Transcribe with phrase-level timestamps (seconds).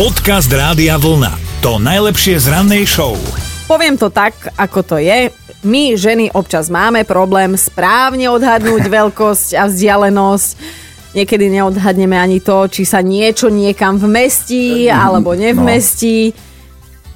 [0.00, 1.60] Podcast Rádia Vlna.
[1.60, 3.20] To najlepšie z rannej show.
[3.68, 5.28] Poviem to tak, ako to je.
[5.60, 10.48] My, ženy, občas máme problém správne odhadnúť veľkosť a vzdialenosť.
[11.12, 16.32] Niekedy neodhadneme ani to, či sa niečo niekam vmestí alebo nevmestí.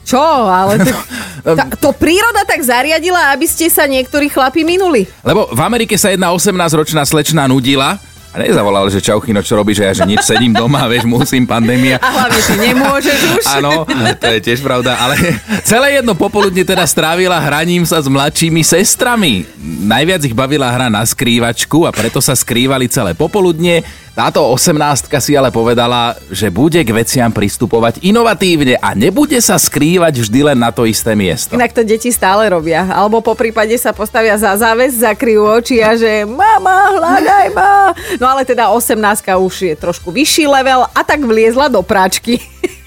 [0.04, 0.20] Čo?
[0.44, 0.92] Ale to,
[1.56, 5.08] to, to príroda tak zariadila, aby ste sa niektorí chlapi minuli.
[5.24, 7.96] Lebo v Amerike sa jedna 18-ročná slečna nudila
[8.34, 12.02] a nezavolal, že čauchino, čo robíš, že ja že nič, sedím doma, vieš, musím, pandémia.
[12.02, 13.44] A hlavne ty nemôžeš už.
[13.62, 13.86] Áno,
[14.18, 15.14] to je tiež pravda, ale
[15.70, 19.46] celé jedno popoludne teda strávila hraním sa s mladšími sestrami.
[19.86, 23.86] Najviac ich bavila hra na skrývačku a preto sa skrývali celé popoludne.
[24.14, 30.22] Táto 18 si ale povedala, že bude k veciam pristupovať inovatívne a nebude sa skrývať
[30.22, 31.58] vždy len na to isté miesto.
[31.58, 32.86] Inak to deti stále robia.
[32.94, 37.90] Alebo po prípade sa postavia za záves, zakryjú oči a že mama, hľadaj ma.
[38.22, 39.02] No ale teda 18
[39.34, 42.38] už je trošku vyšší level a tak vliezla do práčky.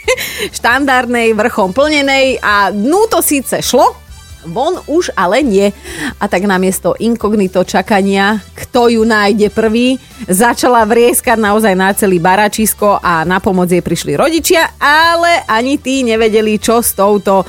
[0.57, 4.06] štandardnej, vrchom plnenej a dnu to síce šlo,
[4.45, 5.73] von už ale nie.
[6.21, 9.97] A tak namiesto inkognito čakania, kto ju nájde prvý,
[10.29, 16.05] začala vrieskať naozaj na celý baračisko a na pomoc jej prišli rodičia, ale ani tí
[16.05, 17.47] nevedeli, čo s touto uh,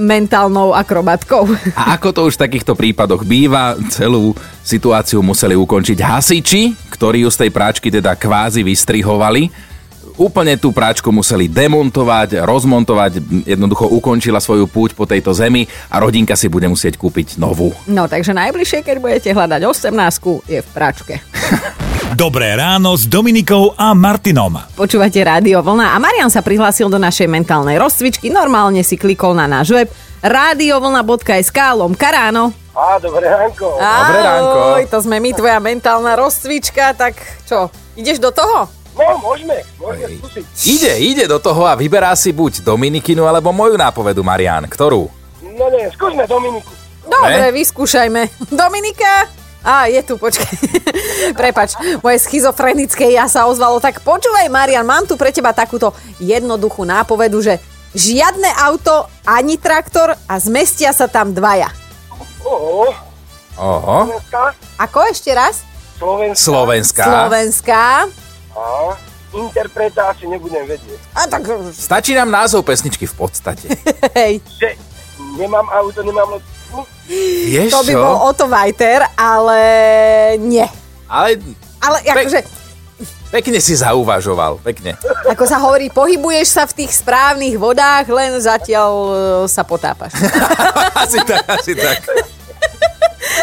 [0.00, 1.44] mentálnou akrobatkou.
[1.76, 4.32] A ako to už v takýchto prípadoch býva, celú
[4.64, 6.62] situáciu museli ukončiť hasiči,
[6.92, 9.75] ktorí ju z tej práčky teda kvázi vystrihovali
[10.16, 16.34] úplne tú práčku museli demontovať, rozmontovať, jednoducho ukončila svoju púť po tejto zemi a rodinka
[16.34, 17.72] si bude musieť kúpiť novú.
[17.86, 21.20] No takže najbližšie, keď budete hľadať 18 je v práčke.
[22.16, 24.56] Dobré ráno s Dominikou a Martinom.
[24.72, 28.32] Počúvate Rádio Vlna a Marian sa prihlásil do našej mentálnej rozcvičky.
[28.32, 29.88] Normálne si klikol na náš web
[30.24, 32.56] radiovlna.sk lomka ráno.
[32.72, 33.80] Á, dobré ránko.
[33.80, 34.58] Dobré ránko.
[34.60, 38.68] Ahoj, to sme my, tvoja mentálna rozcvička, tak čo, ideš do toho?
[38.96, 40.44] No, môžeme, môžeme skúsiť.
[40.64, 44.64] Ide, ide do toho a vyberá si buď Dominikinu alebo moju nápovedu, Marian.
[44.64, 45.12] Ktorú?
[45.44, 46.72] No nie, skúsme Dominiku.
[47.04, 48.22] Dobre, vyskúšajme.
[48.64, 49.28] Dominika?
[49.66, 50.48] Á, je tu, počkaj.
[51.40, 53.82] Prepač, moje schizofrenické ja sa ozvalo.
[53.82, 57.60] Tak počúvaj, Marian, mám tu pre teba takúto jednoduchú nápovedu, že
[57.92, 61.68] žiadne auto ani traktor a zmestia sa tam dvaja.
[62.46, 62.94] Oho,
[63.56, 63.98] Oho.
[64.78, 65.64] Ako ešte raz?
[65.96, 66.36] Slovenská.
[66.36, 67.04] Slovenská.
[67.04, 67.84] Slovenská.
[68.56, 68.96] Á,
[69.32, 71.00] interpreta asi nebudem vedieť.
[71.12, 73.68] A tak, Stačí nám názov pesničky v podstate.
[74.18, 74.68] hej, Že
[75.36, 76.42] nemám auto, nemám loď.
[77.46, 78.00] Vieš to by čo?
[78.00, 79.60] bol Otto Vajter, ale
[80.40, 80.66] nie.
[81.06, 81.38] Ale
[81.78, 82.42] Ale akože,
[83.30, 84.98] pekne si zauvažoval, pekne.
[85.24, 89.12] ako sa hovorí, pohybuješ sa v tých správnych vodách, len zatiaľ e,
[89.46, 90.16] sa potápaš.
[91.04, 92.02] asi tak, asi tak.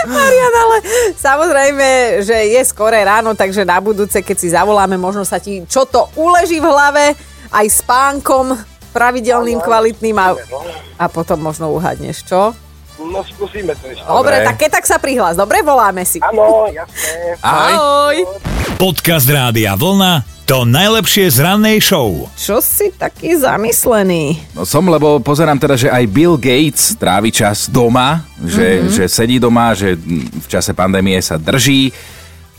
[0.08, 0.78] Marian, ale
[1.16, 1.88] samozrejme,
[2.24, 6.12] že je skoré ráno, takže na budúce, keď si zavoláme, možno sa ti čo to
[6.19, 7.16] uleží v hlave,
[7.53, 8.58] aj spánkom,
[8.94, 10.38] pravidelným, kvalitným a,
[11.02, 12.53] a potom možno uhadneš, čo?
[13.02, 14.06] No skúsime to ešte.
[14.06, 14.46] Dobre, Dobre.
[14.46, 15.34] tak keď tak sa prihlás.
[15.34, 16.22] Dobre, voláme si.
[16.22, 17.41] Áno, jasné.
[17.41, 17.74] Ahoj.
[17.74, 18.18] Ahoj.
[18.78, 20.32] Podcast Rádia Vlna.
[20.43, 22.27] To najlepšie z rannej show.
[22.35, 24.43] Čo si taký zamyslený?
[24.51, 28.91] No som, lebo pozerám teda, že aj Bill Gates trávi čas doma, že, mm-hmm.
[28.91, 31.95] že sedí doma, že v čase pandémie sa drží,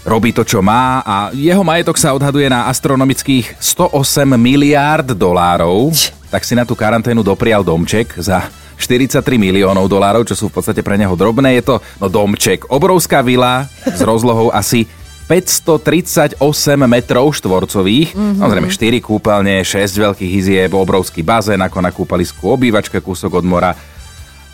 [0.00, 5.92] robí to, čo má a jeho majetok sa odhaduje na astronomických 108 miliárd dolárov.
[6.32, 8.48] Tak si na tú karanténu doprial domček za
[8.80, 11.60] 43 miliónov dolárov, čo sú v podstate pre neho drobné.
[11.60, 14.88] Je to no domček, obrovská vila s rozlohou asi
[15.24, 16.36] 538
[16.84, 18.40] metrov štvorcových, mm-hmm.
[18.44, 23.72] samozrejme 4 kúpeľne, 6 veľkých izieb, obrovský bazén ako na kúpalisku, obývačka, kúsok od mora,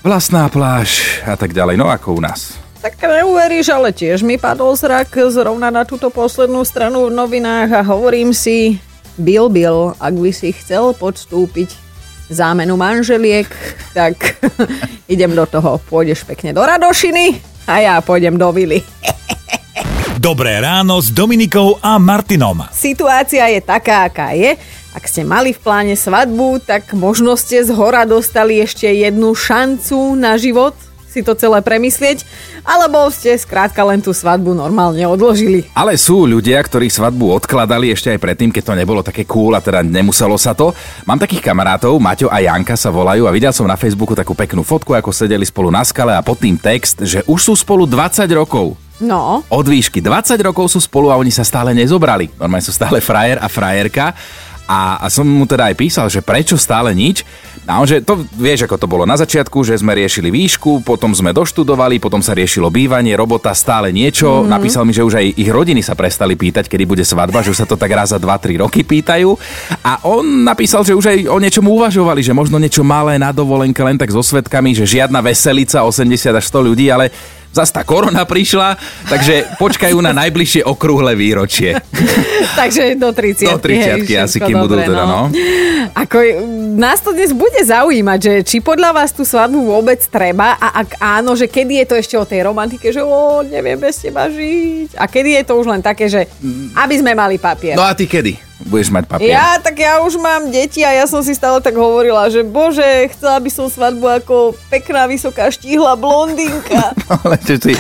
[0.07, 2.55] vlastná pláž a tak ďalej, no ako u nás.
[2.81, 7.83] Tak neuveríš, ale tiež mi padol zrak zrovna na túto poslednú stranu v novinách a
[7.85, 8.81] hovorím si,
[9.21, 11.91] Bill Bill, ak by si chcel podstúpiť
[12.31, 13.51] zámenu manželiek,
[13.93, 14.39] tak
[15.13, 15.77] idem do toho.
[15.91, 18.81] Pôjdeš pekne do Radošiny a ja pôjdem do Vily.
[20.21, 22.69] Dobré ráno s Dominikou a Martinom.
[22.77, 24.53] Situácia je taká, aká je.
[24.93, 30.13] Ak ste mali v pláne svadbu, tak možno ste z hora dostali ešte jednu šancu
[30.21, 30.77] na život
[31.09, 32.23] si to celé premyslieť,
[32.63, 35.67] alebo ste skrátka len tú svadbu normálne odložili.
[35.75, 39.65] Ale sú ľudia, ktorí svadbu odkladali ešte aj predtým, keď to nebolo také cool a
[39.65, 40.71] teda nemuselo sa to.
[41.09, 44.63] Mám takých kamarátov, Maťo a Janka sa volajú a videl som na Facebooku takú peknú
[44.63, 48.31] fotku, ako sedeli spolu na skale a pod tým text, že už sú spolu 20
[48.37, 48.90] rokov.
[49.01, 52.29] No, Od výšky 20 rokov sú spolu a oni sa stále nezobrali.
[52.37, 54.13] Normálne sú stále frajer a frajerka.
[54.71, 57.27] A, a som mu teda aj písal, že prečo stále nič.
[57.67, 61.11] A on, že to vieš, ako to bolo na začiatku, že sme riešili výšku, potom
[61.11, 64.47] sme doštudovali, potom sa riešilo bývanie, robota, stále niečo.
[64.47, 64.47] Mm.
[64.47, 67.59] Napísal mi, že už aj ich rodiny sa prestali pýtať, kedy bude svadba, že už
[67.63, 69.35] sa to tak raz za 2-3 roky pýtajú.
[69.83, 73.83] A on napísal, že už aj o niečom uvažovali, že možno niečo malé na dovolenke
[73.83, 77.11] len tak so svetkami, že žiadna veselica 80 až 100 ľudí, ale
[77.51, 78.79] zase tá korona prišla,
[79.11, 81.79] takže počkajú na najbližšie okrúhle výročie.
[82.61, 85.31] takže do 30 Do 30 asi, kým budú teda, no.
[85.99, 86.19] Ako,
[86.79, 91.03] nás to dnes bude zaujímať, že či podľa vás tú svadbu vôbec treba a ak
[91.03, 94.95] áno, že kedy je to ešte o tej romantike, že o, neviem bez teba žiť.
[94.95, 96.31] A kedy je to už len také, že
[96.79, 97.75] aby sme mali papier.
[97.75, 98.50] No a ty kedy?
[98.67, 99.33] Budeš mať papier.
[99.33, 103.09] Ja, tak ja už mám deti a ja som si stále tak hovorila, že bože,
[103.17, 104.37] chcela by som svadbu ako
[104.69, 106.93] pekná, vysoká, štíhla blondinka.
[107.25, 107.73] Ale že si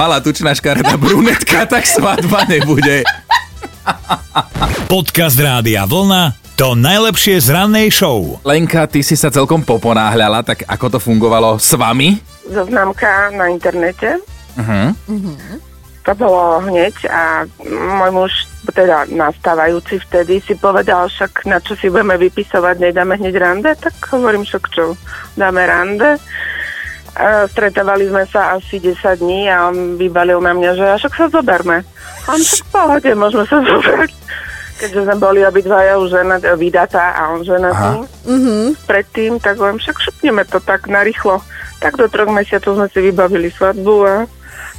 [0.00, 3.04] malá tučná škaredá brunetka, tak svadba nebude.
[4.92, 8.38] Podcast Rádia Vlna to najlepšie z rannej show.
[8.46, 12.14] Lenka, ty si sa celkom poponáhľala, tak ako to fungovalo s vami?
[12.46, 14.22] Zoznámka na internete.
[14.54, 14.94] Uh-huh.
[14.94, 15.73] Uh-huh.
[16.04, 18.32] To bolo hneď a môj muž,
[18.68, 23.72] teda nastávajúci vtedy, si povedal, však na čo si budeme vypisovať, nedáme hneď rande?
[23.72, 25.00] Tak hovorím, však čo,
[25.32, 26.20] dáme rande.
[27.16, 31.26] A stretávali sme sa asi 10 dní a on vybalil na mňa, že však sa
[31.32, 31.80] zoberme.
[32.28, 34.12] On však v pohode, môžeme sa zobrať
[34.74, 38.64] keďže sme boli obidvaja už žena, vydatá a on ženatý mm-hmm.
[38.84, 41.40] predtým, tak hovorím, však šupneme to tak narýchlo.
[41.78, 44.14] Tak do troch mesiacov sme si vybavili svadbu a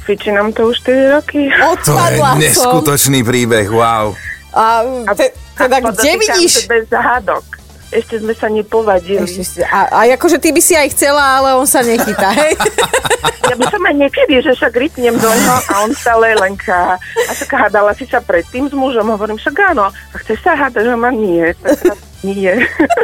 [0.06, 1.50] fiči nám to už 4 roky.
[1.50, 4.14] Odpadla to je neskutočný príbeh, wow.
[4.56, 6.64] A, te, teda kde vidíš?
[6.64, 7.44] Bez zahádok.
[7.92, 9.22] Ešte sme sa nepovadili.
[9.22, 12.58] Ešte, a, a akože ty by si aj chcela, ale on sa nechytá, hej?
[13.52, 16.98] ja by som aj niekedy, že však rytnem do neho a on stále lenka.
[16.98, 19.92] A však hádala si sa predtým s mužom, hovorím, však áno.
[19.92, 21.54] A chceš sa hádať, že ma nie.
[22.26, 22.52] Nie.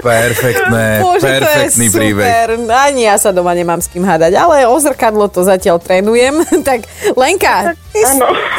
[0.02, 2.26] Perfektné, Bože, perfektný to je príbeh.
[2.26, 2.48] Super.
[2.66, 6.42] Ani ja sa doma nemám s kým hádať, ale o zrkadlo to zatiaľ trénujem.
[6.68, 8.00] tak Lenka, ty,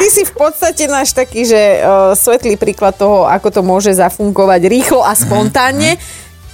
[0.00, 4.60] ty si v podstate náš taký, že uh, svetlý príklad toho, ako to môže zafungovať
[4.70, 6.00] rýchlo a spontánne.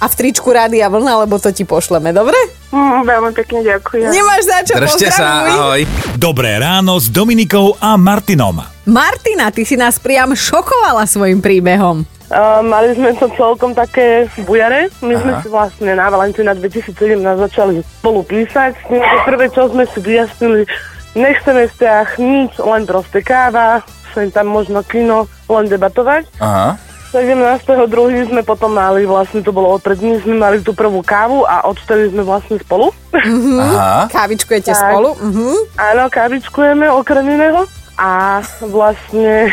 [0.01, 2.33] A v tričku Rádia Vlna, lebo to ti pošleme, dobre?
[2.73, 4.09] Mm, veľmi pekne ďakujem.
[4.09, 5.85] Nemáš za čo, Držte sa, ahoj.
[6.17, 8.65] Dobré ráno s Dominikou a Martinom.
[8.89, 12.01] Martina, ty si nás priam šokovala svojim príbehom.
[12.31, 14.87] Uh, mali sme to celkom také bujare.
[15.03, 15.21] My Aha.
[15.21, 18.87] sme si vlastne na Valentína 2017 začali spolu písať.
[18.87, 20.63] Že prvé, čo sme si vyjasnili,
[21.11, 23.83] nechceme vzťah, nič, len proste káva,
[24.15, 26.31] sem tam možno kino, len debatovať.
[26.39, 26.79] Aha.
[27.11, 28.31] 17.2.
[28.31, 32.07] sme potom mali, vlastne to bolo pred dní, sme mali tú prvú kávu a odtedy
[32.15, 32.95] sme vlastne spolu.
[33.11, 34.07] Aha.
[34.07, 34.79] Kávičkujete Tak.
[34.79, 35.19] spolu?
[35.19, 35.75] Mhm.
[35.75, 37.67] Áno, kávičkujeme okrem iného.
[37.99, 39.51] A vlastne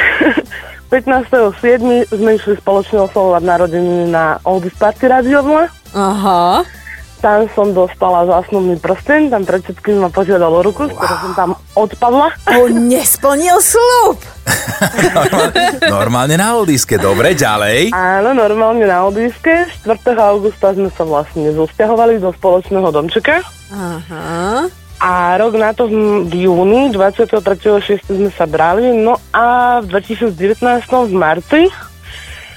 [0.88, 2.08] 15.7.
[2.08, 5.68] sme išli spoločne oslovovať narodeniny na Oldies Party Radio Vlna.
[5.92, 6.64] Aha.
[7.18, 10.88] Tam som dostala zásnubný prsten, tam pred všetkým ma požiadal o ruku, wow.
[10.88, 12.30] z ktorého som tam odpadla.
[12.46, 14.22] On nesplnil slub.
[15.98, 17.90] Normálne na Oldiske, dobre, ďalej.
[17.90, 19.66] Áno, normálne na Oldiske.
[19.82, 19.98] 4.
[20.14, 23.42] augusta sme sa vlastne zosťahovali do spoločného domčeka.
[23.74, 24.70] Aha.
[24.98, 25.86] A rok na to
[26.26, 28.10] v júni, 23.6.
[28.10, 30.58] sme sa brali, no a v 2019
[30.90, 31.62] v marci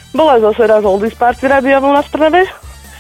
[0.09, 2.43] bola zase raz Oldies Party Radia Vlna v Trnave.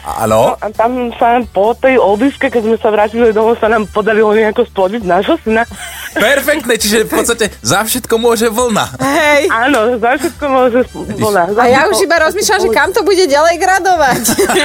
[0.01, 0.57] Áno.
[0.57, 4.65] A tam sa po tej Oldiske, keď sme sa vrátili domov, sa nám podarilo nejako
[4.65, 5.65] splodiť nášho syna.
[6.13, 8.99] Perfektné, čiže v podstate za všetko môže vlna.
[8.99, 9.43] Hej.
[9.47, 11.55] Áno, za všetko môže Vlna.
[11.57, 14.23] A ja už iba rozmýšľam, že kam to bude ďalej gradovať.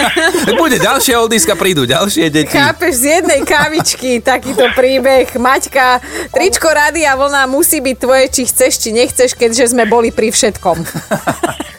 [0.60, 2.50] Bude ďalšia Oldiska, prídu ďalšie deti.
[2.50, 5.28] Chápeš, z jednej kavičky takýto príbeh.
[5.36, 6.00] Maťka,
[6.32, 10.76] tričko Rádia Vlna musí byť tvoje, či chceš, či nechceš, keďže sme boli pri všetkom.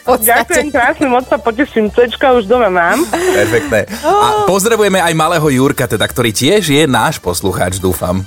[0.08, 1.92] Ďakujem krásne, moc sa poteším.
[1.92, 3.04] Cečka už doma mám.
[3.12, 3.84] Perfektné.
[4.00, 8.24] A pozdravujeme aj malého Jurka, teda, ktorý tiež je náš poslucháč, dúfam.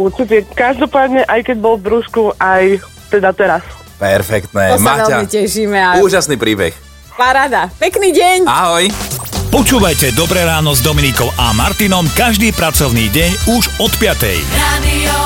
[0.00, 0.46] Určite.
[0.52, 2.80] Každopádne, aj keď bol v brúšku, aj
[3.12, 3.62] teda teraz.
[4.00, 4.74] Perfektné.
[4.74, 5.78] To sa Maťa, veľmi tešíme.
[5.78, 6.74] A úžasný príbeh.
[7.14, 7.70] paráda.
[7.78, 8.38] Pekný deň.
[8.48, 8.90] Ahoj.
[9.52, 14.40] Počúvajte Dobré ráno s Dominikou a Martinom každý pracovný deň už od 5.
[14.48, 15.16] Radio.